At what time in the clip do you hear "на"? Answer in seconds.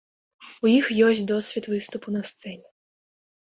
2.19-2.25